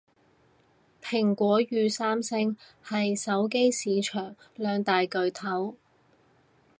[1.03, 5.75] 蘋果與三星係手機市場兩大巨頭